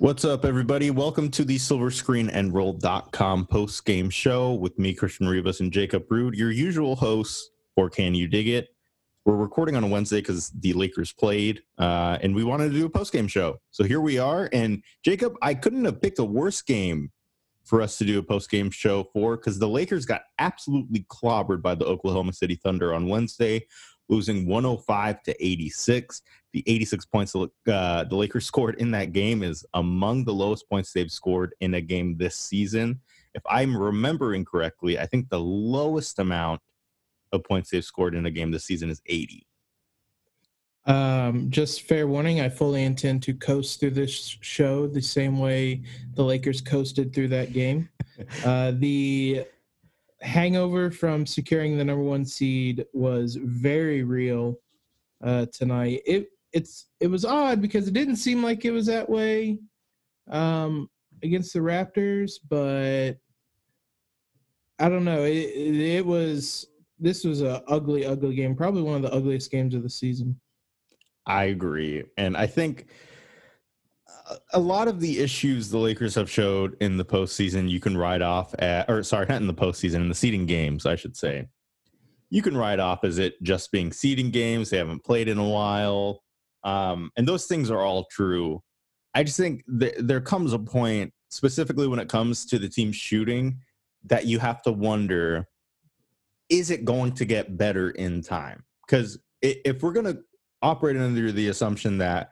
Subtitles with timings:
[0.00, 0.92] What's up, everybody?
[0.92, 5.72] Welcome to the Silver Screen and Roll.com post game show with me, Christian Rivas, and
[5.72, 8.68] Jacob Rude, your usual hosts or Can You Dig It?
[9.24, 12.86] We're recording on a Wednesday because the Lakers played, uh, and we wanted to do
[12.86, 13.56] a post game show.
[13.72, 14.48] So here we are.
[14.52, 17.10] And Jacob, I couldn't have picked a worse game
[17.64, 21.60] for us to do a post game show for because the Lakers got absolutely clobbered
[21.60, 23.66] by the Oklahoma City Thunder on Wednesday,
[24.08, 26.22] losing 105 to 86.
[26.52, 30.92] The 86 points uh, the Lakers scored in that game is among the lowest points
[30.92, 33.00] they've scored in a game this season.
[33.34, 36.60] If I'm remembering correctly, I think the lowest amount
[37.32, 39.46] of points they've scored in a game this season is 80.
[40.86, 45.82] Um, just fair warning, I fully intend to coast through this show the same way
[46.14, 47.88] the Lakers coasted through that game.
[48.44, 49.44] Uh, the
[50.20, 54.58] hangover from securing the number one seed was very real
[55.24, 56.02] uh, tonight.
[56.06, 59.58] It it's it was odd because it didn't seem like it was that way
[60.30, 60.88] um,
[61.22, 63.12] against the Raptors, but
[64.78, 65.24] I don't know.
[65.24, 66.66] It, it, it was
[66.98, 68.54] this was a ugly, ugly game.
[68.54, 70.40] Probably one of the ugliest games of the season.
[71.26, 72.86] I agree, and I think
[74.52, 78.22] a lot of the issues the Lakers have showed in the postseason, you can write
[78.22, 81.48] off at, or sorry, not in the postseason, in the seeding games, I should say.
[82.30, 84.70] You can write off as it just being seeding games.
[84.70, 86.22] They haven't played in a while.
[86.64, 88.62] Um, and those things are all true.
[89.14, 92.92] I just think th- there comes a point, specifically when it comes to the team
[92.92, 93.58] shooting,
[94.04, 95.48] that you have to wonder
[96.48, 98.64] is it going to get better in time?
[98.86, 100.18] Because if we're going to
[100.62, 102.30] operate under the assumption that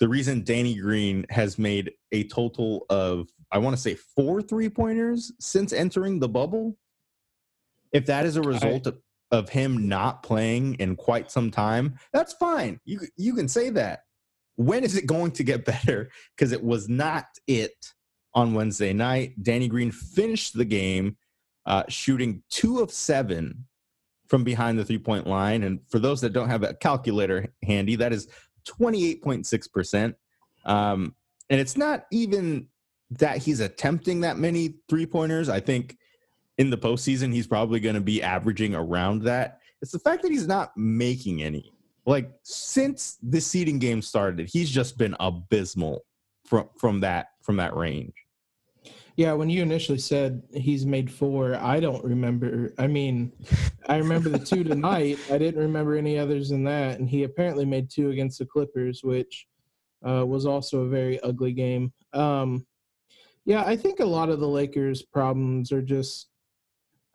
[0.00, 4.68] the reason Danny Green has made a total of, I want to say, four three
[4.68, 6.76] pointers since entering the bubble,
[7.92, 8.98] if that is a result I, of,
[9.30, 12.80] of him not playing in quite some time, that's fine.
[12.84, 14.04] You you can say that.
[14.56, 16.10] When is it going to get better?
[16.36, 17.92] Because it was not it
[18.34, 19.42] on Wednesday night.
[19.42, 21.16] Danny Green finished the game
[21.66, 23.66] uh, shooting two of seven
[24.28, 25.64] from behind the three point line.
[25.64, 28.28] And for those that don't have a calculator handy, that is
[28.68, 30.14] 28.6%.
[30.64, 31.14] Um,
[31.50, 32.68] and it's not even
[33.12, 35.48] that he's attempting that many three pointers.
[35.48, 35.96] I think
[36.58, 39.60] in the postseason, he's probably going to be averaging around that.
[39.80, 41.72] It's the fact that he's not making any.
[42.04, 46.04] Like since the seeding game started, he's just been abysmal
[46.44, 48.14] from from that from that range.
[49.18, 52.72] Yeah, when you initially said he's made four, I don't remember.
[52.78, 53.32] I mean,
[53.88, 55.18] I remember the two tonight.
[55.32, 57.00] I didn't remember any others than that.
[57.00, 59.48] And he apparently made two against the Clippers, which
[60.08, 61.92] uh, was also a very ugly game.
[62.12, 62.64] Um,
[63.44, 66.28] yeah, I think a lot of the Lakers' problems are just,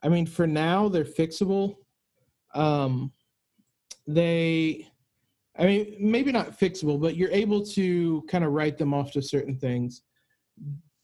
[0.03, 1.77] I mean, for now, they're fixable.
[2.53, 3.13] Um,
[4.07, 4.89] they,
[5.57, 9.21] I mean, maybe not fixable, but you're able to kind of write them off to
[9.21, 10.01] certain things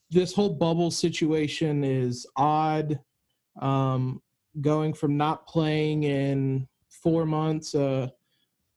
[0.09, 2.99] this whole bubble situation is odd.
[3.61, 4.21] Um,
[4.61, 8.07] going from not playing in four months, uh,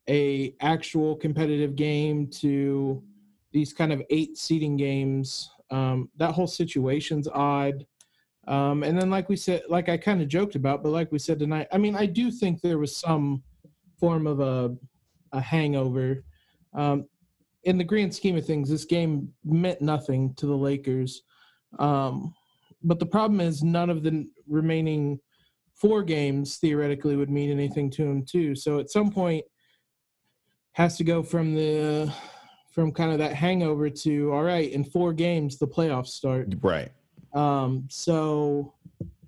[0.09, 3.03] a actual competitive game to
[3.53, 5.51] these kind of eight seeding games.
[5.71, 7.87] Um, that whole situation's odd.
[8.49, 11.19] Um, and then, like we said, like I kind of joked about, but like we
[11.19, 13.43] said tonight, I mean, I do think there was some
[13.99, 14.77] form of a
[15.33, 16.25] a hangover.
[16.75, 17.07] Um,
[17.65, 21.23] in the grand scheme of things, this game meant nothing to the Lakers.
[21.79, 22.35] Um,
[22.83, 25.21] but the problem is, none of the remaining
[25.75, 28.55] four games theoretically would mean anything to him too.
[28.55, 29.45] So at some point,
[30.73, 32.13] has to go from the
[32.71, 36.91] from kind of that hangover to all right in four games the playoffs start right
[37.35, 38.73] um so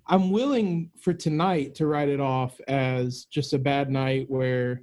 [0.07, 4.81] i'm willing for tonight to write it off as just a bad night where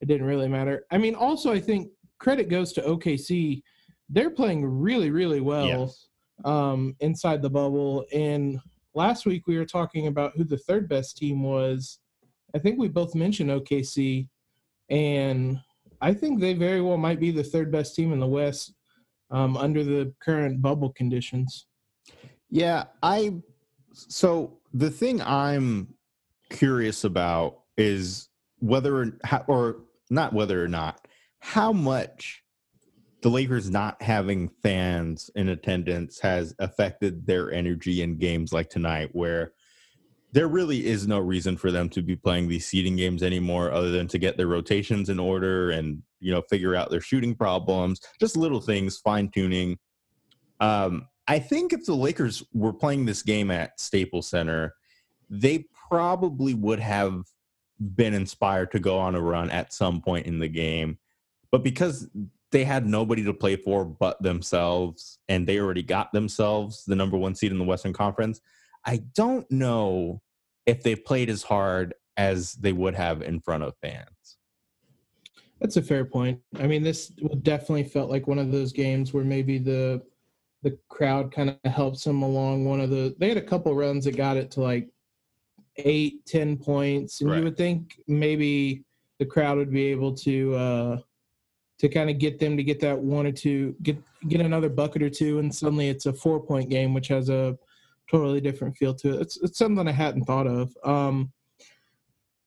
[0.00, 3.62] it didn't really matter i mean also i think credit goes to OKC.
[4.08, 6.08] They're playing really, really well yes.
[6.44, 8.04] um, inside the bubble.
[8.12, 8.60] And
[8.94, 11.98] last week we were talking about who the third best team was.
[12.54, 14.26] I think we both mentioned OKC,
[14.88, 15.60] and
[16.00, 18.72] I think they very well might be the third best team in the West
[19.30, 21.66] um, under the current bubble conditions.
[22.50, 23.34] Yeah, I.
[23.92, 25.94] So the thing I'm
[26.48, 28.28] curious about is
[28.60, 29.12] whether
[29.48, 29.76] or
[30.08, 31.06] not whether or not
[31.40, 32.42] how much
[33.22, 39.10] the Lakers not having fans in attendance has affected their energy in games like tonight,
[39.12, 39.52] where
[40.32, 43.90] there really is no reason for them to be playing these seeding games anymore other
[43.90, 48.00] than to get their rotations in order and you know figure out their shooting problems
[48.20, 49.78] just little things fine tuning
[50.60, 54.74] um, i think if the lakers were playing this game at staples center
[55.30, 57.22] they probably would have
[57.94, 60.98] been inspired to go on a run at some point in the game
[61.50, 62.08] but because
[62.50, 67.16] they had nobody to play for but themselves, and they already got themselves the number
[67.16, 68.40] one seed in the Western Conference.
[68.86, 70.22] I don't know
[70.66, 74.08] if they played as hard as they would have in front of fans.
[75.60, 76.40] That's a fair point.
[76.58, 77.08] I mean, this
[77.42, 80.02] definitely felt like one of those games where maybe the
[80.62, 82.64] the crowd kind of helps them along.
[82.64, 84.88] One of the they had a couple runs that got it to like
[85.76, 87.38] eight, ten points, and Right.
[87.38, 88.84] you would think maybe
[89.18, 90.98] the crowd would be able to uh,
[91.78, 93.96] to kind of get them to get that one or two, get
[94.28, 97.56] get another bucket or two, and suddenly it's a four point game, which has a
[98.10, 99.20] totally different feel to it.
[99.22, 100.76] It's it's something I hadn't thought of.
[100.84, 101.32] Um,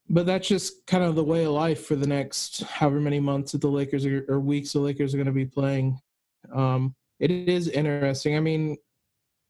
[0.09, 3.53] but that's just kind of the way of life for the next however many months
[3.53, 5.97] that the Lakers are, or weeks the Lakers are going to be playing.
[6.53, 8.35] Um, it is interesting.
[8.35, 8.77] I mean,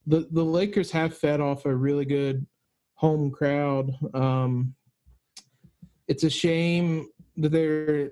[0.05, 2.45] the the Lakers have fed off a really good
[2.93, 3.91] home crowd.
[4.13, 4.75] Um,
[6.07, 7.07] it's a shame
[7.37, 8.11] that there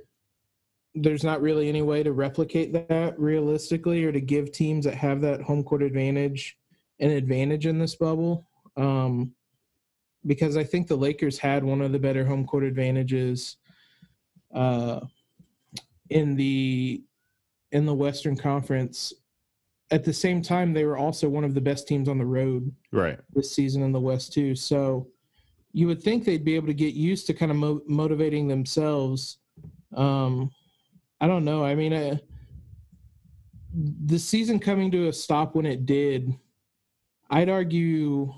[0.96, 5.22] there's not really any way to replicate that realistically or to give teams that have
[5.22, 6.58] that home court advantage
[7.00, 8.46] an advantage in this bubble.
[8.76, 9.34] Um,
[10.26, 13.56] because I think the Lakers had one of the better home court advantages
[14.54, 15.00] uh,
[16.10, 17.02] in the
[17.72, 19.14] in the Western Conference.
[19.92, 22.72] At the same time, they were also one of the best teams on the road
[22.92, 23.18] Right.
[23.34, 24.56] this season in the West too.
[24.56, 25.08] So
[25.72, 29.38] you would think they'd be able to get used to kind of mo- motivating themselves.
[29.96, 30.52] Um,
[31.22, 31.64] I don't know.
[31.64, 32.18] I mean, uh,
[34.06, 36.34] the season coming to a stop when it did,
[37.30, 38.34] I'd argue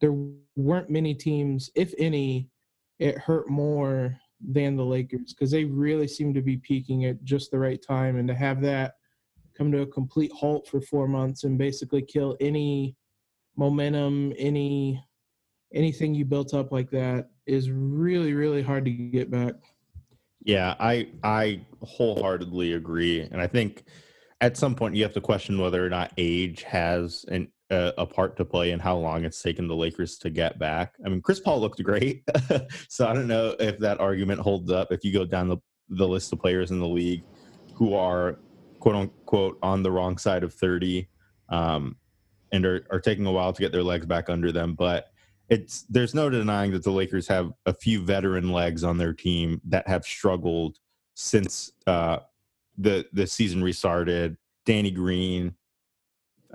[0.00, 0.14] there
[0.56, 2.50] weren't many teams, if any,
[2.98, 4.16] it hurt more
[4.46, 8.16] than the Lakers because they really seem to be peaking at just the right time,
[8.16, 8.94] and to have that
[9.56, 12.96] come to a complete halt for four months and basically kill any
[13.56, 15.02] momentum, any
[15.72, 19.54] anything you built up like that is really, really hard to get back.
[20.44, 23.84] Yeah, I I wholeheartedly agree, and I think
[24.40, 28.06] at some point you have to question whether or not age has an a, a
[28.06, 30.94] part to play in how long it's taken the Lakers to get back.
[31.04, 32.22] I mean, Chris Paul looked great,
[32.88, 34.92] so I don't know if that argument holds up.
[34.92, 35.58] If you go down the
[35.88, 37.24] the list of players in the league
[37.74, 38.38] who are
[38.80, 41.08] quote unquote on the wrong side of thirty,
[41.48, 41.96] um,
[42.52, 45.06] and are are taking a while to get their legs back under them, but
[45.48, 49.60] it's there's no denying that the Lakers have a few veteran legs on their team
[49.66, 50.78] that have struggled
[51.14, 52.18] since uh,
[52.78, 54.36] the the season restarted.
[54.64, 55.54] Danny Green,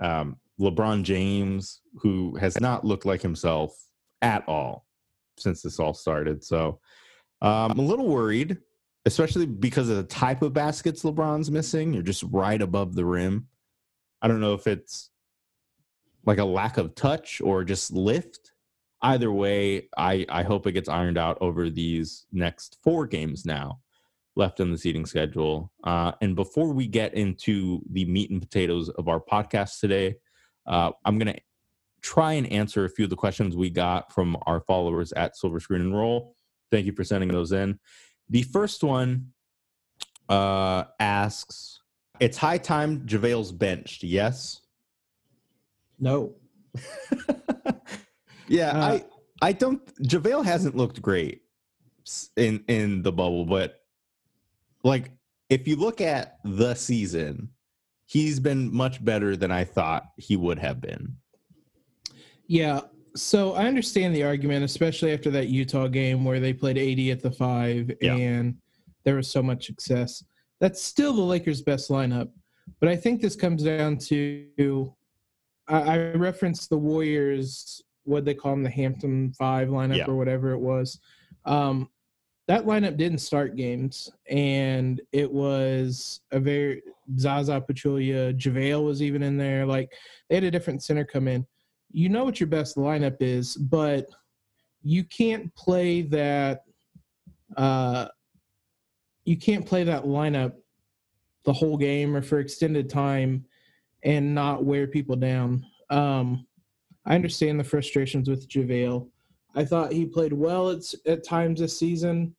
[0.00, 3.86] um, LeBron James, who has not looked like himself
[4.20, 4.86] at all
[5.38, 6.42] since this all started.
[6.42, 6.80] So
[7.40, 8.58] um, I'm a little worried,
[9.06, 11.94] especially because of the type of baskets LeBron's missing.
[11.94, 13.46] You're just right above the rim.
[14.20, 15.10] I don't know if it's
[16.26, 18.52] like a lack of touch or just lift
[19.02, 23.80] either way, I, I hope it gets ironed out over these next four games now
[24.36, 25.72] left in the seeding schedule.
[25.84, 30.16] Uh, and before we get into the meat and potatoes of our podcast today,
[30.66, 31.40] uh, I'm going to
[32.02, 35.60] try and answer a few of the questions we got from our followers at Silver
[35.60, 36.34] Screen and Roll.
[36.70, 37.78] Thank you for sending those in.
[38.28, 39.32] The first one
[40.28, 41.80] uh, asks,
[42.20, 44.60] "It's high time JaVale's benched." Yes.
[45.98, 46.34] No.
[48.50, 49.04] yeah, Uh, I
[49.42, 49.80] I don't.
[50.02, 51.42] Javale hasn't looked great
[52.36, 53.80] in in the bubble, but
[54.84, 55.10] like
[55.48, 57.48] if you look at the season,
[58.06, 61.16] he's been much better than I thought he would have been.
[62.46, 62.80] Yeah.
[63.16, 67.22] So I understand the argument, especially after that Utah game where they played AD at
[67.22, 68.14] the five Yeah.
[68.14, 68.56] and
[69.04, 70.22] there was so much success.
[70.60, 72.30] That's still the Lakers' best lineup.
[72.78, 74.94] But I think this comes down to
[75.66, 80.06] I, I referenced the Warriors, what they call them, the Hampton Five lineup Yeah.
[80.06, 80.98] or whatever it was.
[81.46, 81.88] Um,
[82.48, 86.82] that lineup didn't start games, and it was a very
[87.16, 89.64] Zaza Pachulia, JaVale was even in there.
[89.64, 89.92] Like
[90.28, 91.46] they had a different center come in.
[91.92, 94.06] You know what your best lineup is, but
[94.82, 96.64] you can't play that.
[97.56, 98.08] Uh,
[99.24, 100.54] you can't play that lineup
[101.44, 103.44] the whole game or for extended time
[104.02, 105.64] and not wear people down.
[105.90, 106.46] Um,
[107.06, 109.08] I understand the frustrations with JaVale.
[109.54, 112.34] I thought he played well at, at times this season.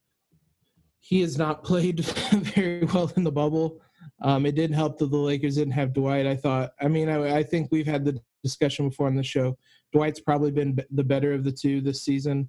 [1.00, 2.00] He has not played
[2.32, 3.82] very well in the bubble.
[4.22, 6.27] Um, it didn't help that the Lakers didn't have Dwight.
[6.27, 9.58] I thought, I mean, I, I think we've had the discussion before on the show.
[9.94, 12.48] Dwight's probably been b- the better of the two this season.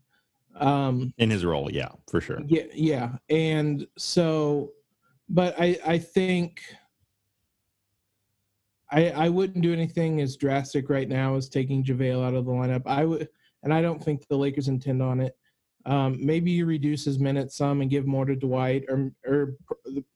[0.56, 2.40] Um, In his role, yeah, for sure.
[2.46, 4.72] yeah, yeah, and so,
[5.30, 6.60] but I I think
[8.92, 12.52] I I wouldn't do anything as drastic right now as taking JaVale out of the
[12.52, 12.82] lineup.
[12.86, 13.28] I would,
[13.62, 15.36] and I don't think the Lakers intend on it.
[15.84, 19.56] Um, maybe you reduce his minutes some and give more to Dwight, or or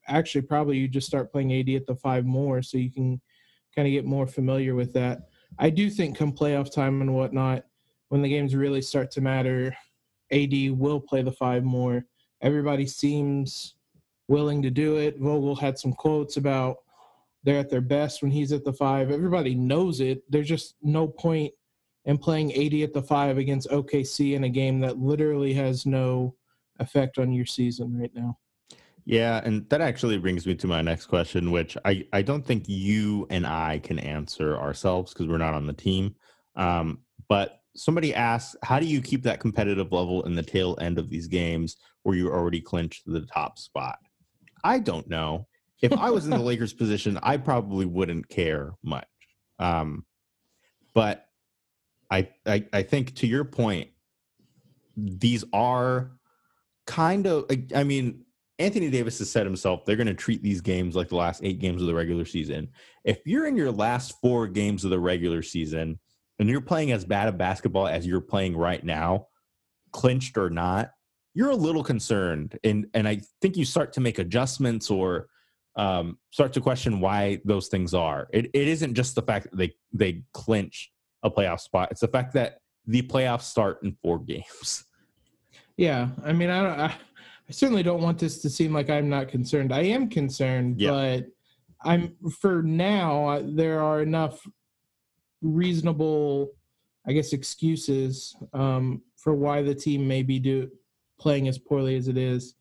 [0.06, 3.20] actually probably you just start playing AD at the five more so you can
[3.74, 5.28] kind of get more familiar with that.
[5.58, 7.64] I do think come playoff time and whatnot,
[8.08, 9.76] when the games really start to matter,
[10.32, 12.04] AD will play the five more.
[12.42, 13.74] Everybody seems
[14.28, 15.18] willing to do it.
[15.18, 16.78] Vogel had some quotes about
[17.46, 19.12] they're at their best when he's at the five.
[19.12, 20.20] Everybody knows it.
[20.28, 21.54] There's just no point
[22.04, 26.34] in playing AD at the five against OKC in a game that literally has no
[26.80, 28.36] effect on your season right now.
[29.04, 32.64] Yeah, and that actually brings me to my next question, which I, I don't think
[32.66, 36.16] you and I can answer ourselves because we're not on the team.
[36.56, 36.98] Um,
[37.28, 41.10] but somebody asks, how do you keep that competitive level in the tail end of
[41.10, 43.98] these games where you already clinched the top spot?
[44.64, 45.46] I don't know.
[45.82, 49.06] If I was in the Lakers position, I probably wouldn't care much.
[49.58, 50.04] Um,
[50.94, 51.26] but
[52.10, 53.90] I, I I think to your point,
[54.96, 56.12] these are
[56.86, 58.24] kind of I mean
[58.58, 61.58] Anthony Davis has said himself they're going to treat these games like the last eight
[61.58, 62.68] games of the regular season.
[63.04, 65.98] If you're in your last four games of the regular season
[66.38, 69.26] and you're playing as bad a basketball as you're playing right now,
[69.92, 70.92] clinched or not,
[71.34, 72.58] you're a little concerned.
[72.64, 75.28] And and I think you start to make adjustments or
[75.76, 78.28] um, start to question why those things are.
[78.32, 80.90] It, it isn't just the fact that they they clinch
[81.22, 84.84] a playoff spot; it's the fact that the playoffs start in four games.
[85.76, 86.80] Yeah, I mean, I don't.
[86.80, 86.94] I
[87.48, 89.72] I certainly don't want this to seem like I'm not concerned.
[89.72, 90.90] I am concerned, yeah.
[90.90, 91.26] but
[91.82, 93.40] I'm for now.
[93.44, 94.44] There are enough
[95.42, 96.50] reasonable,
[97.06, 100.70] I guess, excuses um, for why the team may be do
[101.20, 102.54] playing as poorly as it is.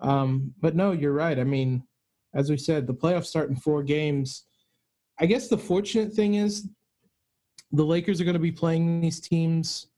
[0.00, 1.38] Um, but no, you're right.
[1.38, 1.84] I mean,
[2.36, 4.44] as we said, the playoffs start in four games.
[5.18, 6.68] I guess the fortunate thing is
[7.72, 9.88] the Lakers are going to be playing these teams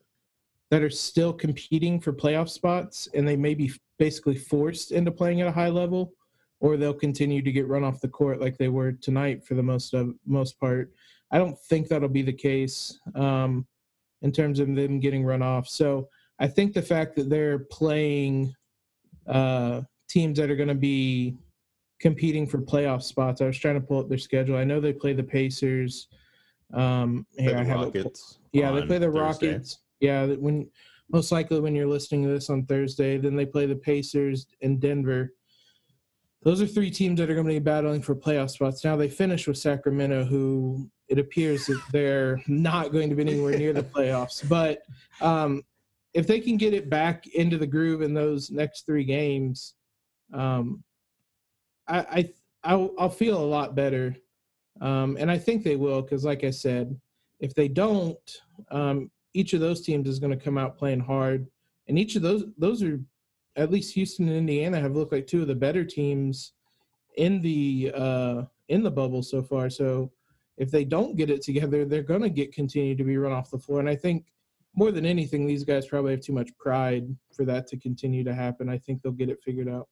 [0.71, 5.41] that are still competing for playoff spots, and they may be basically forced into playing
[5.41, 6.13] at a high level,
[6.61, 9.63] or they'll continue to get run off the court like they were tonight for the
[9.63, 10.93] most of most part.
[11.33, 13.67] I don't think that'll be the case um,
[14.23, 15.69] in terms of them getting run off.
[15.69, 18.55] So I think the fact that they're playing
[19.27, 21.37] uh, teams that are going to be
[22.01, 23.41] competing for playoff spots.
[23.41, 24.57] I was trying to pull up their schedule.
[24.57, 26.09] I know they play the Pacers.
[26.73, 28.39] Um, here I have Rockets.
[28.53, 29.49] yeah, they play the Thursday.
[29.49, 29.79] Rockets.
[30.01, 30.69] Yeah, when
[31.11, 33.19] most likely when you're listening to this on Thursday.
[33.19, 35.35] Then they play the Pacers in Denver.
[36.43, 38.85] Those are three teams that are going to be battling for playoff spots.
[38.85, 43.59] Now they finish with Sacramento, who it appears that they're not going to be anywhere
[43.59, 44.47] near the playoffs.
[44.49, 44.83] But
[45.21, 45.63] um,
[46.15, 49.75] if they can get it back into the groove in those next three games,
[50.33, 50.85] um,
[51.89, 52.33] I, I
[52.65, 54.15] I'll, I'll, feel a lot better,
[54.81, 56.99] um, and I think they will because, like I said,
[57.41, 58.19] if they don't,
[58.71, 61.47] um, each of those teams is going to come out playing hard,
[61.87, 63.01] and each of those those are
[63.57, 66.53] at least Houston and Indiana have looked like two of the better teams
[67.17, 69.71] in the uh, in the bubble so far.
[69.71, 70.13] So
[70.57, 73.51] if they don't get it together, they're going to get continue to be run off
[73.51, 73.81] the floor.
[73.81, 74.27] And I think
[74.75, 77.05] more than anything, these guys probably have too much pride
[77.35, 78.69] for that to continue to happen.
[78.69, 79.89] I think they'll get it figured out.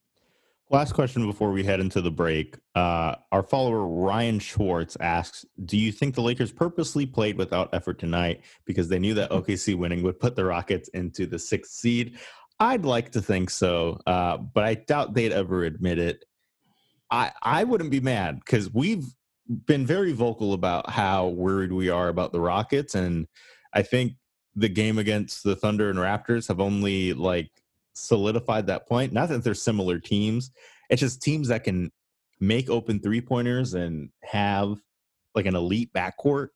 [0.69, 2.59] Last question before we head into the break.
[2.75, 8.01] Uh, our follower Ryan Schwartz asks, "Do you think the Lakers purposely played without effort
[8.01, 12.19] tonight because they knew that OKC winning would put the Rockets into the sixth seed?"
[12.59, 16.25] I'd like to think so, uh, but I doubt they'd ever admit it.
[17.13, 19.07] I I wouldn't be mad because we've
[19.67, 23.29] been very vocal about how worried we are about the Rockets, and
[23.73, 24.15] I think
[24.57, 27.51] the game against the Thunder and Raptors have only like
[27.97, 29.13] solidified that point.
[29.13, 30.51] Not that they're similar teams,
[30.91, 31.91] it's just teams that can
[32.39, 34.79] make open three pointers and have
[35.35, 36.49] like an elite backcourt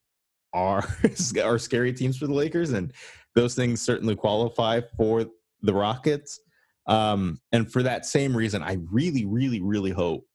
[0.53, 0.85] are
[1.43, 2.93] are scary teams for the Lakers, and
[3.35, 5.27] those things certainly qualify for
[5.63, 6.41] the Rockets.
[6.87, 10.27] Um, and for that same reason, I really, really, really hope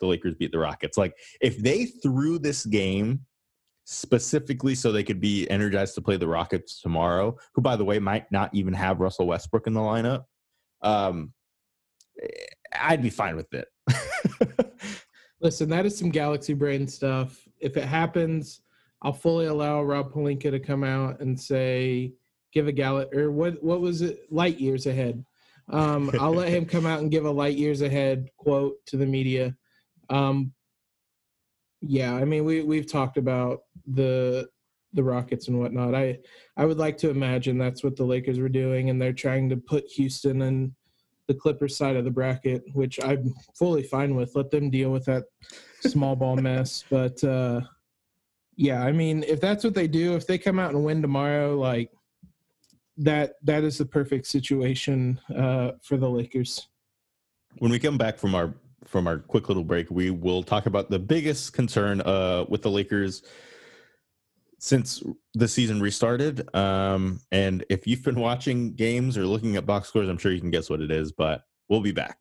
[0.00, 0.98] the Lakers beat the Rockets.
[0.98, 3.20] Like if they threw this game
[3.84, 7.98] specifically so they could be energized to play the Rockets tomorrow, who by the way
[7.98, 10.24] might not even have Russell Westbrook in the lineup,
[10.82, 11.32] um,
[12.78, 13.68] I'd be fine with it.
[15.40, 17.48] Listen, that is some galaxy brain stuff.
[17.60, 18.60] If it happens,
[19.02, 22.12] I'll fully allow Rob Pelinka to come out and say,
[22.52, 24.30] give a gal or what what was it?
[24.30, 25.24] Light years ahead.
[25.68, 29.06] Um, I'll let him come out and give a light years ahead quote to the
[29.06, 29.56] media.
[30.10, 30.52] Um,
[31.80, 34.48] yeah, I mean we we've talked about the
[34.92, 35.94] the Rockets and whatnot.
[35.94, 36.18] I
[36.56, 39.56] I would like to imagine that's what the Lakers were doing, and they're trying to
[39.56, 40.72] put Houston and
[41.28, 44.34] the Clippers side of the bracket, which I'm fully fine with.
[44.34, 45.24] Let them deal with that
[45.80, 46.84] small ball mess.
[46.90, 47.62] But uh,
[48.56, 51.56] yeah, I mean, if that's what they do, if they come out and win tomorrow,
[51.56, 51.90] like
[52.98, 56.68] that that is the perfect situation uh, for the Lakers.
[57.58, 60.90] When we come back from our from our quick little break, we will talk about
[60.90, 63.22] the biggest concern uh, with the Lakers
[64.62, 65.02] since
[65.34, 66.48] the season restarted.
[66.54, 70.40] Um, and if you've been watching games or looking at box scores, I'm sure you
[70.40, 71.10] can guess what it is.
[71.10, 72.18] But we'll be back.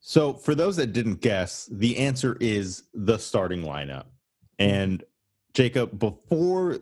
[0.00, 4.06] So, for those that didn't guess, the answer is the starting lineup.
[4.58, 5.04] And
[5.54, 6.80] Jacob, before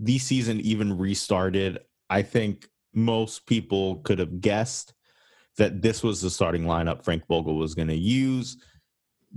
[0.00, 4.94] the season even restarted, I think most people could have guessed
[5.58, 8.56] that this was the starting lineup Frank Vogel was going to use.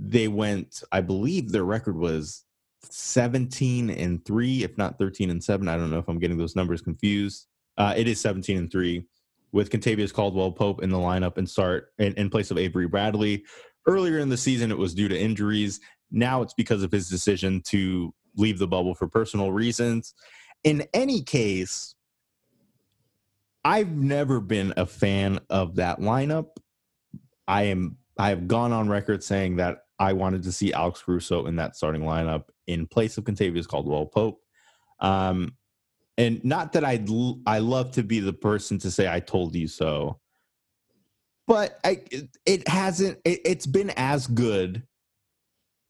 [0.02, 2.44] They went, I believe their record was
[2.88, 5.68] 17 and 3, if not 13 and 7.
[5.68, 7.46] I don't know if I'm getting those numbers confused.
[7.76, 9.04] Uh, it is 17 and 3
[9.52, 13.44] with Kentavious Caldwell Pope in the lineup and start in, in place of Avery Bradley.
[13.86, 15.80] Earlier in the season, it was due to injuries.
[16.10, 20.14] Now it's because of his decision to leave the bubble for personal reasons.
[20.64, 21.94] In any case,
[23.64, 26.56] I've never been a fan of that lineup.
[27.46, 31.46] I am I have gone on record saying that I wanted to see Alex Caruso
[31.46, 34.40] in that starting lineup in place of Kentavious Caldwell Pope.
[34.98, 35.56] Um,
[36.16, 37.04] and not that I
[37.46, 40.18] I love to be the person to say I told you so,
[41.46, 42.02] but I
[42.46, 44.82] it hasn't it, it's been as good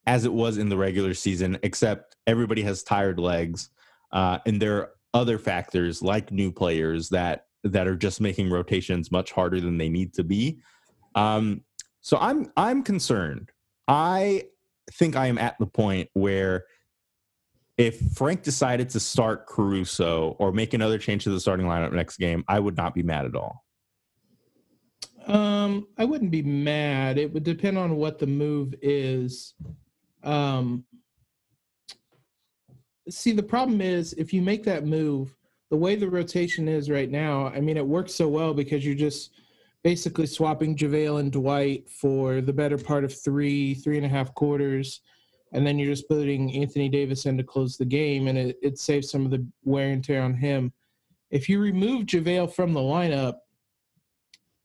[0.07, 3.71] as it was in the regular season, except everybody has tired legs,
[4.13, 9.13] uh, and there are other factors like new players that that are just making rotations
[9.13, 10.61] much harder than they need to be.
[11.15, 11.63] Um,
[12.01, 13.51] so I'm I'm concerned.
[13.91, 14.45] I
[14.93, 16.65] think I am at the point where
[17.77, 22.17] if Frank decided to start Caruso or make another change to the starting lineup next
[22.17, 23.65] game, I would not be mad at all.
[25.27, 27.19] Um, I wouldn't be mad.
[27.19, 29.55] It would depend on what the move is.
[30.23, 30.85] Um,
[33.09, 35.35] see, the problem is if you make that move,
[35.69, 38.95] the way the rotation is right now, I mean, it works so well because you're
[38.95, 39.33] just
[39.83, 44.35] basically swapping JaVale and Dwight for the better part of three, three and a half
[44.35, 45.01] quarters
[45.53, 48.79] and then you're just putting Anthony Davis in to close the game, and it, it
[48.79, 50.73] saves some of the wear and tear on him.
[51.31, 53.39] If you remove JaVale from the lineup,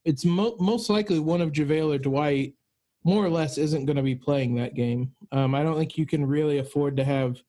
[0.03, 2.53] it's mo- most likely one of JaVale or Dwight,
[3.03, 5.11] more or less, isn't going to be playing that game.
[5.31, 7.41] Um, I don't think you can really afford to have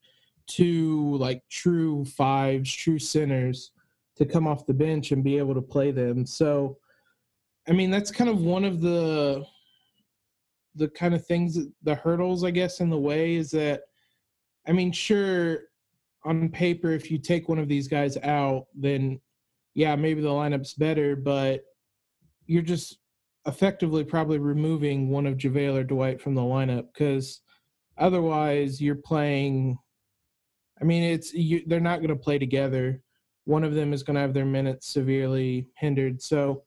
[0.46, 3.72] two like true fives, true centers
[4.16, 6.24] to come off the bench and be able to play them.
[6.24, 6.78] So,
[7.68, 9.44] I mean, that's kind of one of the
[10.76, 13.80] the kind of things the hurdles i guess in the way is that
[14.68, 15.60] i mean sure
[16.26, 19.18] on paper if you take one of these guys out then
[19.72, 21.64] yeah maybe the lineup's better but
[22.46, 22.98] you're just
[23.46, 27.40] effectively probably removing one of JaVale or Dwight from the lineup because
[27.96, 29.78] otherwise you're playing
[30.80, 33.00] I mean it's you, they're not going to play together.
[33.44, 36.20] One of them is going to have their minutes severely hindered.
[36.20, 36.64] So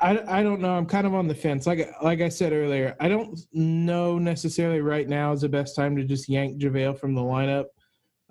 [0.00, 0.76] I, I don't know.
[0.76, 1.66] I'm kind of on the fence.
[1.66, 5.96] Like like I said earlier, I don't know necessarily right now is the best time
[5.96, 7.66] to just yank JaVale from the lineup,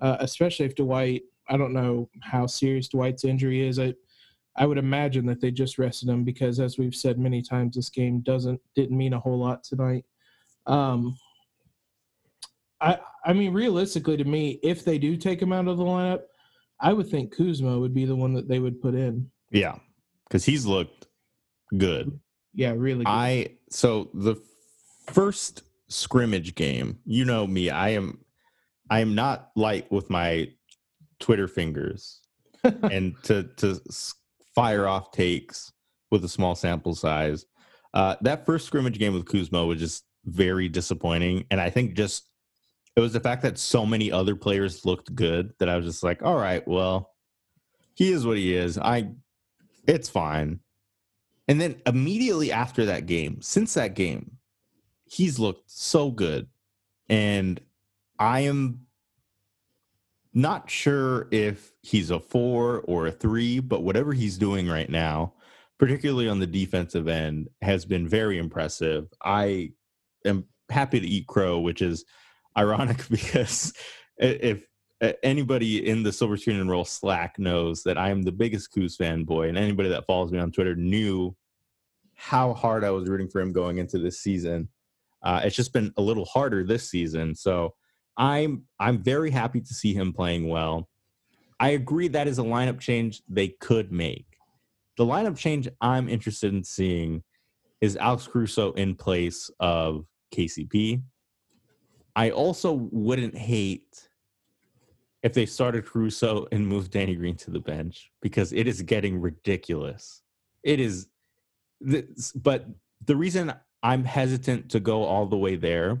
[0.00, 1.22] uh, especially if Dwight.
[1.48, 3.78] I don't know how serious Dwight's injury is.
[3.78, 3.94] I
[4.56, 7.90] I would imagine that they just rested him because, as we've said many times, this
[7.90, 10.04] game doesn't didn't mean a whole lot tonight.
[10.66, 11.16] Um,
[12.80, 16.22] I I mean, realistically, to me, if they do take him out of the lineup,
[16.80, 19.30] I would think Kuzma would be the one that they would put in.
[19.50, 19.76] Yeah,
[20.28, 21.05] because he's looked
[21.76, 22.18] good.
[22.54, 23.04] Yeah, really.
[23.04, 23.10] Good.
[23.10, 24.36] I so the
[25.06, 26.98] first scrimmage game.
[27.04, 27.70] You know me.
[27.70, 28.18] I am.
[28.90, 30.50] I am not light with my
[31.18, 32.20] Twitter fingers,
[32.64, 33.80] and to to
[34.54, 35.72] fire off takes
[36.10, 37.46] with a small sample size.
[37.94, 42.24] Uh, that first scrimmage game with Kuzma was just very disappointing, and I think just
[42.96, 46.02] it was the fact that so many other players looked good that I was just
[46.02, 47.12] like, all right, well,
[47.94, 48.78] he is what he is.
[48.78, 49.10] I,
[49.86, 50.60] it's fine.
[51.48, 54.38] And then immediately after that game, since that game,
[55.04, 56.48] he's looked so good.
[57.08, 57.60] And
[58.18, 58.86] I am
[60.34, 65.34] not sure if he's a four or a three, but whatever he's doing right now,
[65.78, 69.06] particularly on the defensive end, has been very impressive.
[69.24, 69.72] I
[70.24, 72.04] am happy to eat crow, which is
[72.58, 73.72] ironic because
[74.18, 74.66] if
[75.22, 78.96] anybody in the Silver Screen and Roll Slack knows that I am the biggest Kuz
[78.96, 81.34] fanboy, and anybody that follows me on Twitter knew
[82.14, 84.68] how hard I was rooting for him going into this season.
[85.22, 87.74] Uh, it's just been a little harder this season, so
[88.16, 90.88] I'm I'm very happy to see him playing well.
[91.60, 94.26] I agree that is a lineup change they could make.
[94.96, 97.22] The lineup change I'm interested in seeing
[97.80, 101.02] is Alex Caruso in place of KCP.
[102.14, 104.08] I also wouldn't hate
[105.26, 109.20] if they started Caruso and moved Danny Green to the bench because it is getting
[109.20, 110.22] ridiculous.
[110.62, 111.08] It is,
[111.80, 112.68] this, but
[113.04, 116.00] the reason I'm hesitant to go all the way there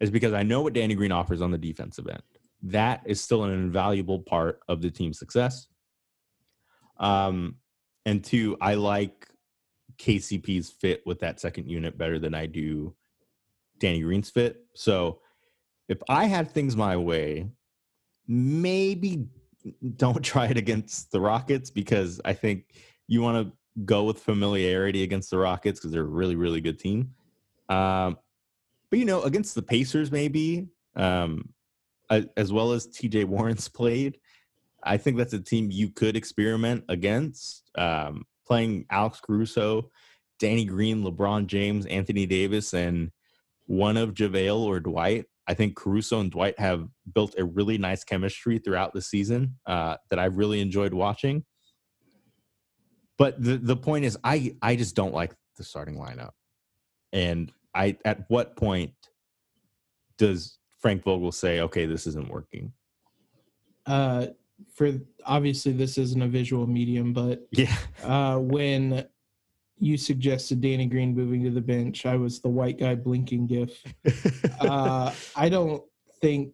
[0.00, 2.22] is because I know what Danny Green offers on the defensive end.
[2.62, 5.66] That is still an invaluable part of the team's success.
[6.96, 7.56] Um,
[8.06, 9.28] and two, I like
[9.98, 12.94] KCP's fit with that second unit better than I do
[13.78, 14.64] Danny Green's fit.
[14.74, 15.20] So
[15.86, 17.50] if I had things my way,
[18.28, 19.26] maybe
[19.96, 22.74] don't try it against the Rockets because I think
[23.06, 23.52] you want to
[23.84, 27.14] go with familiarity against the Rockets because they're a really, really good team.
[27.68, 28.18] Um,
[28.90, 31.50] but you know, against the Pacers, maybe um,
[32.10, 34.18] as well as TJ Warren's played,
[34.82, 37.70] I think that's a team you could experiment against.
[37.76, 39.90] Um, playing Alex Caruso,
[40.38, 43.10] Danny Green, LeBron James, Anthony Davis, and
[43.66, 45.26] one of JaVale or Dwight.
[45.48, 49.96] I think Caruso and Dwight have built a really nice chemistry throughout the season uh,
[50.10, 51.44] that I've really enjoyed watching.
[53.16, 56.32] But the the point is, I I just don't like the starting lineup,
[57.12, 58.92] and I at what point
[60.18, 62.72] does Frank Vogel say, okay, this isn't working?
[63.86, 64.26] Uh,
[64.74, 64.92] for
[65.24, 69.08] obviously this isn't a visual medium, but yeah, uh, when
[69.80, 73.82] you suggested Danny Green moving to the bench, I was the white guy blinking gif.
[74.60, 75.82] uh, I don't
[76.20, 76.52] think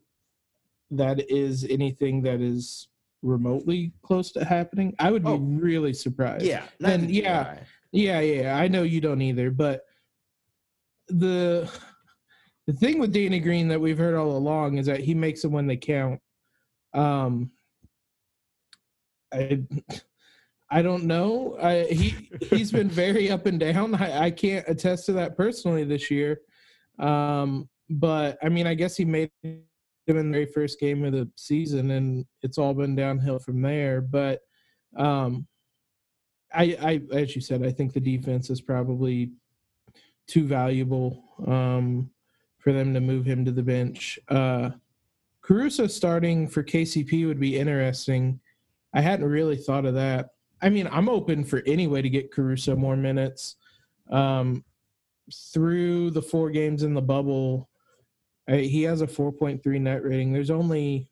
[0.90, 2.88] that is anything that is
[3.22, 4.94] remotely close to happening.
[4.98, 6.44] I would be oh, really surprised.
[6.44, 7.58] Yeah, and yeah,
[7.92, 8.56] yeah, yeah.
[8.56, 9.82] I know you don't either, but
[11.08, 11.70] the
[12.66, 15.52] the thing with Danny Green that we've heard all along is that he makes them
[15.52, 16.20] when they count.
[16.92, 17.50] Um,
[19.32, 19.62] I
[20.74, 21.56] I don't know.
[21.62, 23.94] I, he he's been very up and down.
[23.94, 26.40] I, I can't attest to that personally this year.
[26.98, 29.62] Um, but I mean, I guess he made him
[30.08, 34.00] in the very first game of the season, and it's all been downhill from there.
[34.00, 34.40] But
[34.96, 35.46] um,
[36.52, 39.30] I, I, as you said, I think the defense is probably
[40.26, 42.10] too valuable um,
[42.58, 44.18] for them to move him to the bench.
[44.28, 44.70] Uh,
[45.40, 48.40] Caruso starting for KCP would be interesting.
[48.92, 50.30] I hadn't really thought of that.
[50.62, 53.56] I mean, I'm open for any way to get Caruso more minutes.
[54.10, 54.64] Um,
[55.52, 57.68] through the four games in the bubble,
[58.48, 60.32] I, he has a 4.3 net rating.
[60.32, 61.08] There's only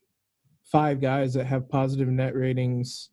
[0.65, 3.11] five guys that have positive net ratings,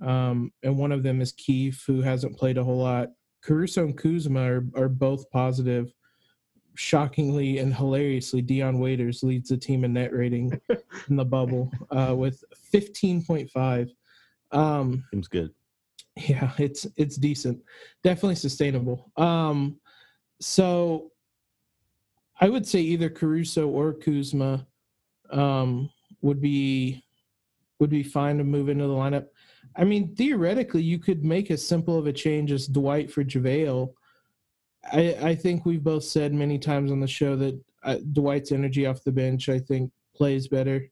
[0.00, 3.10] um, and one of them is Keith, who hasn't played a whole lot.
[3.42, 5.92] Caruso and Kuzma are, are both positive.
[6.74, 10.60] Shockingly and hilariously, Dion Waiters leads the team in net rating
[11.08, 13.90] in the bubble uh, with 15.5.
[14.52, 15.52] Um, Seems good.
[16.26, 17.62] Yeah, it's it's decent,
[18.02, 19.12] definitely sustainable.
[19.16, 19.78] Um,
[20.40, 21.12] so
[22.40, 24.66] I would say either Caruso or Kuzma
[25.30, 25.90] um,
[26.22, 27.04] would be
[27.80, 29.26] would be fine to move into the lineup.
[29.76, 33.92] I mean, theoretically, you could make as simple of a change as Dwight for JaVale.
[34.92, 38.86] I, I think we've both said many times on the show that uh, Dwight's energy
[38.86, 40.88] off the bench, I think, plays better.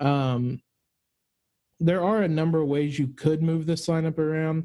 [0.00, 0.60] Um,
[1.80, 4.64] there are a number of ways you could move this lineup around.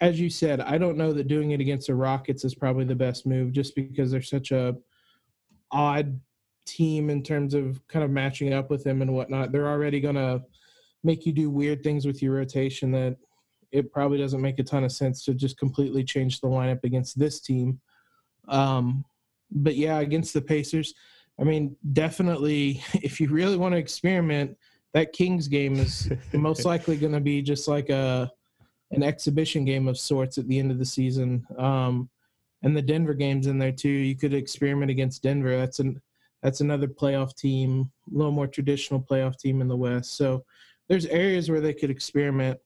[0.00, 2.94] As you said, I don't know that doing it against the Rockets is probably the
[2.94, 4.76] best move just because they're such a
[5.70, 6.20] odd
[6.66, 9.52] team in terms of kind of matching up with them and whatnot.
[9.52, 10.42] They're already gonna
[11.04, 13.16] make you do weird things with your rotation that
[13.72, 17.18] it probably doesn't make a ton of sense to just completely change the lineup against
[17.18, 17.80] this team.
[18.48, 19.04] Um,
[19.50, 20.94] but yeah, against the Pacers,
[21.40, 24.56] I mean, definitely if you really want to experiment,
[24.96, 28.32] that Kings game is most likely going to be just like a
[28.92, 31.46] an exhibition game of sorts at the end of the season.
[31.58, 32.08] Um,
[32.62, 33.90] and the Denver game's in there too.
[33.90, 35.54] You could experiment against Denver.
[35.54, 36.00] That's an
[36.42, 40.16] that's another playoff team, a little more traditional playoff team in the West.
[40.16, 40.46] So
[40.88, 42.58] there's areas where they could experiment.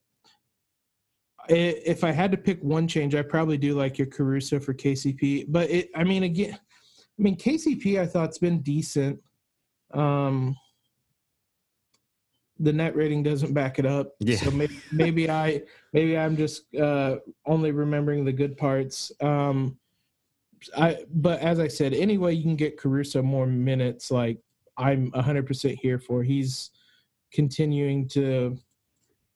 [1.49, 5.47] If I had to pick one change, I probably do like your Caruso for KCP.
[5.49, 9.19] But it, I mean, again, I mean KCP, I thought's been decent.
[9.93, 10.55] Um,
[12.61, 14.15] the net rating doesn't back it up.
[14.19, 14.37] Yeah.
[14.37, 19.11] So maybe, maybe I maybe I'm just uh, only remembering the good parts.
[19.19, 19.77] Um,
[20.77, 24.37] I but as I said, any way you can get Caruso more minutes, like
[24.77, 26.23] I'm 100% here for.
[26.23, 26.71] He's
[27.33, 28.57] continuing to.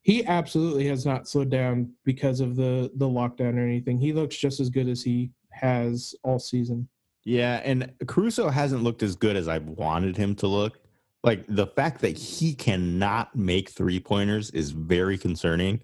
[0.04, 3.98] He absolutely has not slowed down because of the the lockdown or anything.
[3.98, 6.88] He looks just as good as he has all season.
[7.24, 10.78] Yeah, and Caruso hasn't looked as good as I wanted him to look
[11.26, 15.82] like the fact that he cannot make three pointers is very concerning.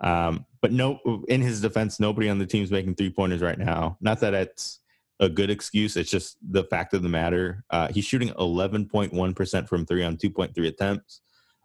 [0.00, 0.98] Um, but no,
[1.28, 3.96] in his defense, nobody on the team's making three pointers right now.
[4.00, 4.80] Not that it's
[5.20, 5.96] a good excuse.
[5.96, 7.64] It's just the fact of the matter.
[7.70, 11.20] Uh, he's shooting 11.1% from three on 2.3 attempts,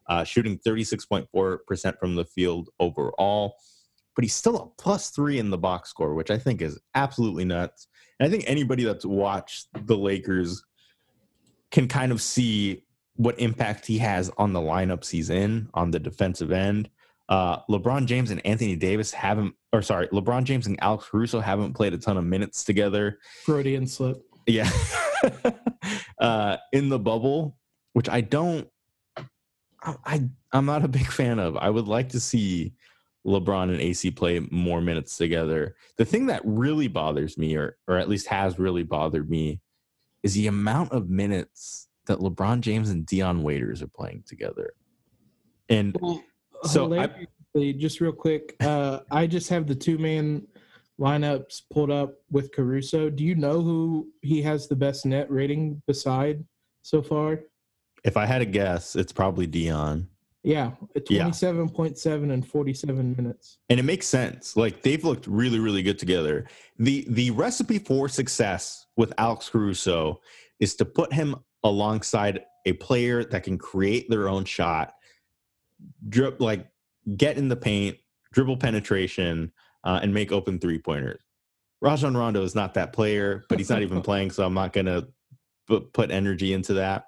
[0.08, 3.56] uh, shooting 36.4% from the field overall.
[4.16, 7.44] But he's still a plus three in the box score, which I think is absolutely
[7.44, 7.88] nuts.
[8.20, 10.64] And I think anybody that's watched the Lakers
[11.72, 12.85] can kind of see
[13.16, 16.90] what impact he has on the lineups he's in on the defensive end.
[17.28, 21.74] Uh, LeBron James and Anthony Davis haven't, or sorry, LeBron James and Alex Caruso haven't
[21.74, 23.20] played a ton of minutes together.
[23.44, 24.22] Freudian slip.
[24.46, 24.70] Yeah.
[26.20, 27.58] uh, in the bubble,
[27.94, 28.68] which I don't,
[29.82, 31.58] I, I, I'm not a big fan of.
[31.58, 32.74] I would like to see
[33.26, 35.76] LeBron and AC play more minutes together.
[35.98, 39.62] The thing that really bothers me, or or at least has really bothered me,
[40.22, 44.74] is the amount of minutes that LeBron James and Dion Waiters are playing together.
[45.70, 46.24] And Well,
[46.64, 47.28] So, I-
[47.78, 50.48] just real quick, uh, I just have the two man
[51.00, 53.10] lineups pulled up with Caruso.
[53.10, 56.44] Do you know who he has the best net rating beside
[56.82, 57.42] so far?
[58.04, 60.08] if I had a guess, it's probably Dion.
[60.44, 60.74] Yeah,
[61.10, 61.24] Yeah.
[61.24, 63.58] twenty-seven point seven and forty-seven minutes.
[63.70, 64.56] and it makes sense.
[64.56, 66.46] Like they've looked really, really good together.
[66.78, 70.22] the The recipe for success with Alex Caruso
[70.60, 74.94] is to put him alongside a player that can create their own shot,
[76.08, 76.68] drip like
[77.18, 77.98] get in the paint,
[78.32, 79.52] dribble penetration,
[79.84, 81.22] uh, and make open three pointers.
[81.82, 85.08] Rajon Rondo is not that player, but he's not even playing, so I'm not gonna
[85.68, 87.08] put, put energy into that.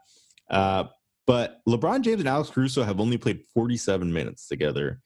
[0.49, 0.85] Uh,
[1.25, 5.01] but LeBron James and Alex Caruso have only played 47 minutes together.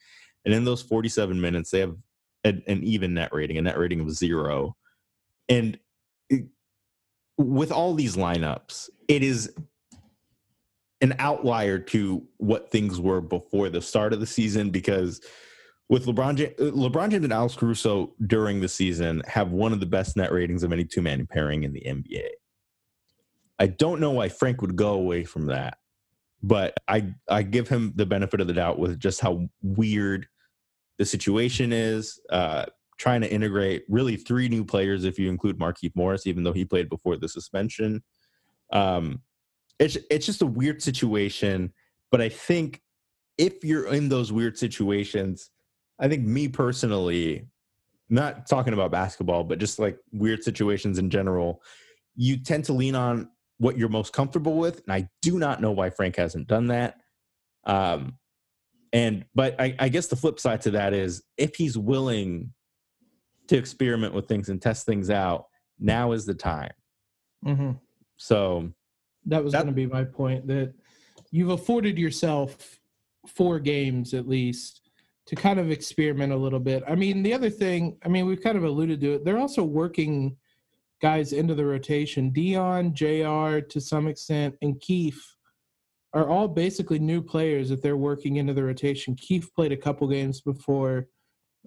[0.45, 1.95] And in those 47 minutes, they have
[2.43, 4.75] an, an even net rating, a net rating of zero.
[5.49, 5.77] And
[7.41, 9.53] with all these lineups, it is
[11.01, 15.21] an outlier to what things were before the start of the season because
[15.89, 20.15] with LeBron LeBron James and Alex Caruso during the season have one of the best
[20.15, 22.29] net ratings of any two man pairing in the NBA.
[23.59, 25.79] I don't know why Frank would go away from that,
[26.41, 30.27] but I I give him the benefit of the doubt with just how weird
[30.97, 32.19] the situation is.
[32.29, 32.65] Uh,
[33.01, 36.63] trying to integrate really three new players if you include Markieff Morris, even though he
[36.63, 38.03] played before the suspension.
[38.71, 39.21] Um,
[39.79, 41.73] it's it's just a weird situation,
[42.11, 42.79] but I think
[43.39, 45.49] if you're in those weird situations,
[45.99, 47.47] I think me personally,
[48.07, 51.63] not talking about basketball, but just like weird situations in general,
[52.15, 54.83] you tend to lean on what you're most comfortable with.
[54.85, 56.97] And I do not know why Frank hasn't done that.
[57.63, 58.19] Um,
[58.93, 62.53] and but I, I guess the flip side to that is if he's willing
[63.47, 65.45] to experiment with things and test things out,
[65.79, 66.71] now is the time.
[67.43, 67.71] hmm
[68.17, 68.71] So
[69.25, 70.47] That was going to be my point.
[70.47, 70.73] That
[71.31, 72.79] you've afforded yourself
[73.27, 74.81] four games at least
[75.27, 76.83] to kind of experiment a little bit.
[76.87, 79.25] I mean, the other thing, I mean, we've kind of alluded to it.
[79.25, 80.35] They're also working
[81.01, 82.31] guys into the rotation.
[82.31, 83.61] Dion, J.R.
[83.61, 85.23] to some extent, and Keefe
[86.13, 89.15] are all basically new players that they're working into the rotation.
[89.15, 91.07] Keefe played a couple games before,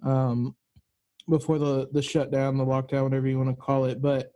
[0.05, 0.55] um,
[1.29, 4.01] before the the shutdown, the lockdown, whatever you want to call it.
[4.03, 4.33] But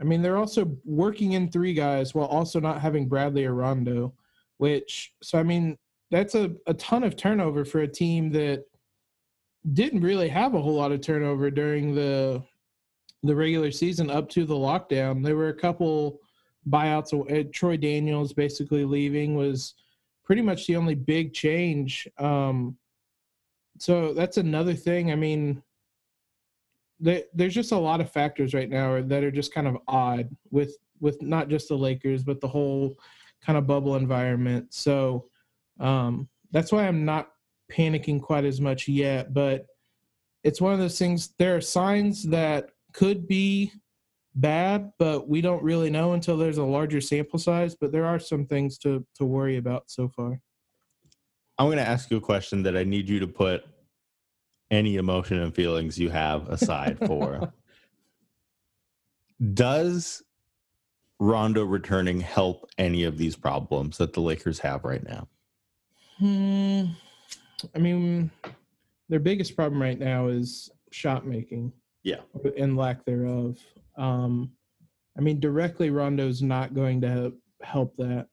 [0.00, 4.12] I mean, they're also working in three guys while also not having Bradley or Rondo,
[4.58, 5.78] which so I mean
[6.10, 8.64] that's a, a ton of turnover for a team that
[9.72, 12.42] didn't really have a whole lot of turnover during the
[13.22, 15.24] the regular season up to the lockdown.
[15.24, 16.20] There were a couple
[16.68, 17.52] buyouts.
[17.52, 19.74] Troy Daniels basically leaving was
[20.24, 22.06] pretty much the only big change.
[22.18, 22.76] Um,
[23.78, 25.10] so that's another thing.
[25.10, 25.62] I mean,
[27.00, 30.28] there, there's just a lot of factors right now that are just kind of odd
[30.50, 32.96] with with not just the Lakers but the whole
[33.44, 34.72] kind of bubble environment.
[34.72, 35.28] So
[35.80, 37.30] um, that's why I'm not
[37.70, 39.34] panicking quite as much yet.
[39.34, 39.66] But
[40.42, 41.34] it's one of those things.
[41.38, 43.72] There are signs that could be
[44.34, 47.74] bad, but we don't really know until there's a larger sample size.
[47.74, 50.40] But there are some things to to worry about so far.
[51.58, 53.64] I'm going to ask you a question that I need you to put
[54.74, 57.52] any emotion and feelings you have aside for.
[59.54, 60.22] Does
[61.18, 65.28] Rondo returning help any of these problems that the Lakers have right now?
[66.18, 66.84] Hmm.
[67.74, 68.30] I mean,
[69.08, 71.72] their biggest problem right now is shot making.
[72.02, 72.20] Yeah.
[72.58, 73.58] And lack thereof.
[73.96, 74.50] Um,
[75.16, 78.26] I mean, directly Rondo's not going to help, help that.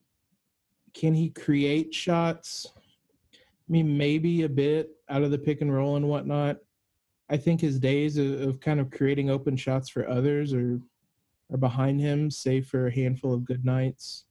[0.94, 2.68] Can he create shots?
[3.72, 6.58] I mean, maybe a bit out of the pick and roll and whatnot.
[7.30, 10.82] I think his days of, of kind of creating open shots for others are
[11.54, 14.26] are behind him, save for a handful of good nights.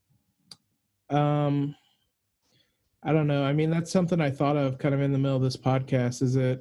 [1.09, 1.74] Um,
[3.03, 3.42] I don't know.
[3.42, 6.20] I mean, that's something I thought of kind of in the middle of this podcast.
[6.20, 6.61] Is that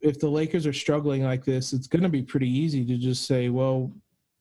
[0.00, 3.28] if the Lakers are struggling like this, it's going to be pretty easy to just
[3.28, 3.92] say, well,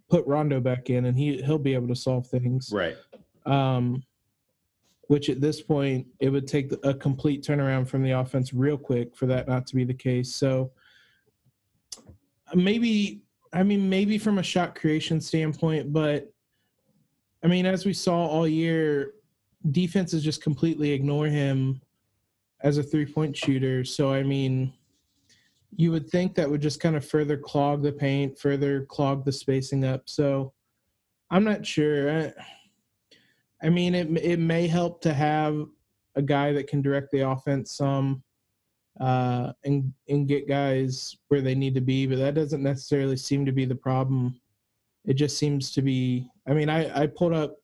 [0.09, 2.71] put Rondo back in and he he'll be able to solve things.
[2.73, 2.97] Right.
[3.45, 4.01] Um,
[5.07, 9.15] which at this point it would take a complete turnaround from the offense real quick
[9.15, 10.33] for that not to be the case.
[10.33, 10.71] So
[11.97, 16.31] uh, maybe I mean maybe from a shot creation standpoint, but
[17.43, 19.13] I mean as we saw all year,
[19.71, 21.81] defenses just completely ignore him
[22.61, 23.83] as a three point shooter.
[23.83, 24.73] So I mean
[25.75, 29.31] you would think that would just kind of further clog the paint, further clog the
[29.31, 30.03] spacing up.
[30.05, 30.53] So
[31.31, 32.11] I'm not sure.
[32.11, 32.33] I,
[33.63, 35.65] I mean, it it may help to have
[36.15, 38.23] a guy that can direct the offense some,
[38.99, 43.45] uh, and and get guys where they need to be, but that doesn't necessarily seem
[43.45, 44.39] to be the problem.
[45.05, 46.29] It just seems to be.
[46.47, 47.57] I mean, I I pulled up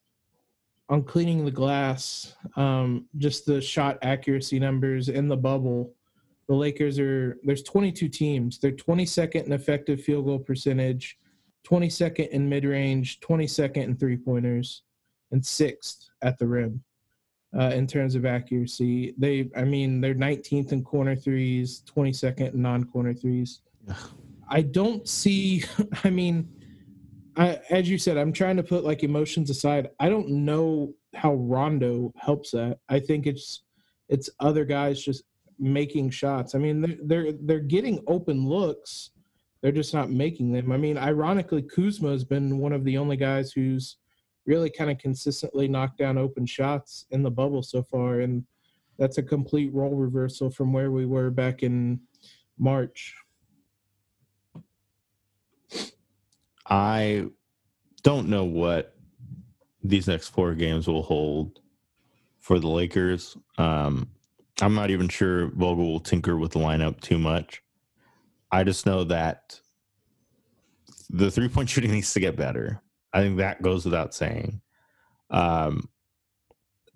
[0.89, 5.93] on cleaning the glass, um, just the shot accuracy numbers in the bubble
[6.49, 8.57] the Lakers are there's 22 teams.
[8.57, 11.19] They're 22nd in effective field goal percentage,
[11.65, 14.81] 22nd in mid range, 22nd in three pointers,
[15.31, 16.83] and sixth at the rim
[17.57, 19.13] uh, in terms of accuracy.
[19.17, 23.61] They, I mean, they're 19th in corner threes, 22nd in non corner threes.
[24.49, 25.63] I don't see.
[26.03, 26.49] I mean,
[27.37, 29.89] I, as you said, I'm trying to put like emotions aside.
[29.99, 32.79] I don't know how Rondo helps that.
[32.89, 33.63] I think it's
[34.09, 35.23] it's other guys just
[35.59, 36.55] making shots.
[36.55, 39.11] I mean, they're they're, they're getting open looks.
[39.61, 40.71] They're just not making them.
[40.71, 43.97] I mean, ironically, Kuzma has been one of the only guys who's
[44.49, 48.43] really kind of consistently knocked down open shots in the bubble so far, and
[48.97, 51.99] that's a complete role reversal from where we were back in
[52.57, 53.15] March.
[56.67, 57.27] I
[58.01, 58.95] don't know what
[59.83, 61.59] these next four games will hold
[62.39, 63.37] for the Lakers.
[63.59, 64.09] Um,
[64.61, 67.61] I'm not even sure Vogel will tinker with the lineup too much.
[68.51, 69.59] I just know that
[71.07, 72.81] the three point shooting needs to get better.
[73.13, 74.61] I think that goes without saying.
[75.29, 75.89] Um,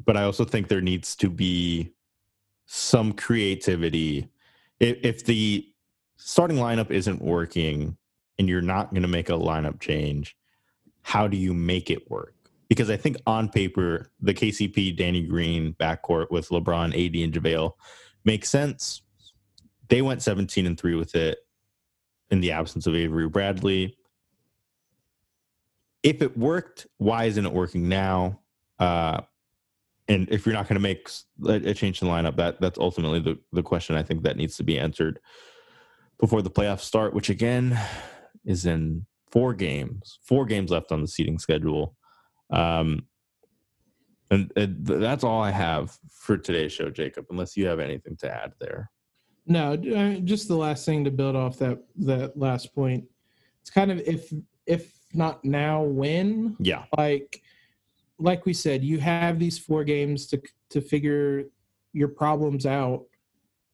[0.06, 1.94] but I also think there needs to be
[2.66, 4.30] some creativity.
[4.80, 5.68] If, if the
[6.18, 7.98] starting lineup isn't working
[8.38, 10.36] and you're not going to make a lineup change,
[11.02, 12.34] how do you make it work?
[12.74, 17.74] because I think on paper the KCP Danny Green backcourt with LeBron, AD, and JaVale
[18.26, 19.04] makes sense.
[19.90, 21.38] They went 17 and three with it
[22.32, 23.96] in the absence of Avery Bradley.
[26.04, 28.40] If it worked, why isn't it working now?
[28.78, 29.22] Uh,
[30.10, 31.10] and if you're not going to make
[31.48, 34.58] a change in the lineup, that that's ultimately the, the question I think that needs
[34.58, 35.20] to be answered
[36.20, 37.80] before the playoffs start, which again
[38.46, 41.96] is in four games, four games left on the seeding schedule.
[42.50, 43.06] Um,
[44.30, 47.28] and, and that's all I have for today's show, Jacob.
[47.30, 48.92] Unless you have anything to add there.
[49.46, 53.06] No, uh, just the last thing to build off that that last point.
[53.62, 54.34] It's kind of if
[54.66, 56.56] if not now, when?
[56.60, 56.86] Yeah.
[56.98, 57.42] Like
[58.20, 61.46] like we said, you have these four games to to figure
[61.94, 63.06] your problems out.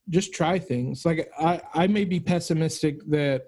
[0.09, 1.05] Just try things.
[1.05, 3.43] Like I I may be pessimistic that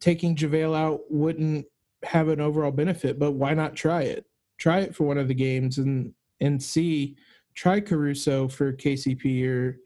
[0.00, 1.66] taking JaVale out wouldn't
[2.02, 4.26] have an overall benefit, but why not try it?
[4.58, 7.16] Try it for one of the games and and see.
[7.54, 9.78] Try Caruso for KCP or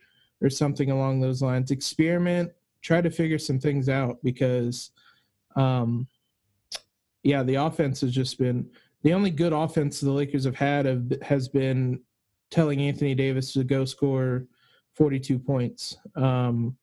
[0.42, 1.70] or something along those lines.
[1.70, 2.50] Experiment.
[2.82, 4.90] Try to figure some things out because,
[5.54, 6.08] um,
[7.22, 8.68] yeah, the offense has just been
[9.02, 12.00] the only good offense the Lakers have had have, has been
[12.50, 14.46] telling Anthony Davis to go score
[14.96, 15.96] 42 points.
[16.16, 16.76] Um,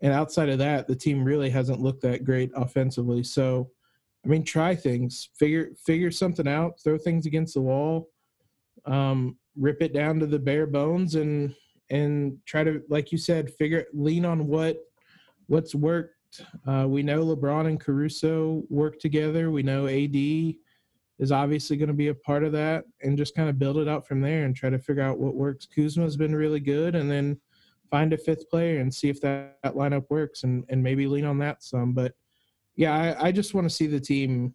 [0.00, 3.22] and outside of that, the team really hasn't looked that great offensively.
[3.22, 3.70] So
[4.26, 8.10] I mean, try things, figure figure something out, throw things against the wall,
[8.84, 11.54] um, rip it down to the bare bones, and
[11.90, 14.78] and try to, like you said, figure lean on what
[15.46, 16.15] what's worked.
[16.66, 19.50] Uh, we know LeBron and Caruso work together.
[19.50, 20.54] We know AD
[21.18, 23.88] is obviously going to be a part of that, and just kind of build it
[23.88, 25.66] out from there and try to figure out what works.
[25.66, 27.40] Kuzma's been really good, and then
[27.90, 31.24] find a fifth player and see if that, that lineup works, and and maybe lean
[31.24, 32.12] on that some, but
[32.76, 34.54] yeah, I, I just want to see the team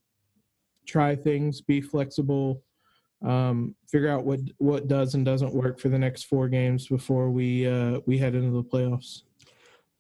[0.87, 2.63] try things, be flexible,
[3.25, 7.29] um, figure out what what does and doesn't work for the next four games before
[7.29, 9.23] we uh, we head into the playoffs.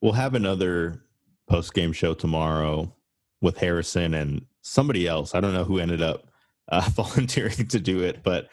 [0.01, 1.03] We'll have another
[1.51, 2.95] post game show tomorrow
[3.41, 5.35] with Harrison and somebody else.
[5.35, 6.31] I don't know who ended up
[6.71, 8.47] uh, volunteering to do it, but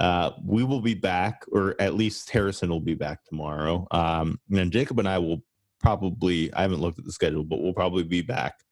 [0.00, 3.86] uh, we will be back, or at least Harrison will be back tomorrow.
[3.92, 5.44] Um, and Jacob and I will
[5.78, 8.64] probably, I haven't looked at the schedule, but we'll probably be back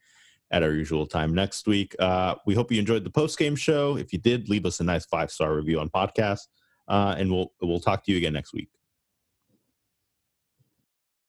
[0.51, 1.95] at our usual time next week.
[2.01, 3.97] Uh, we hope you enjoyed the post game show.
[3.97, 6.49] If you did, leave us a nice five star review on podcast,
[6.89, 8.71] uh, and we'll we'll talk to you again next week.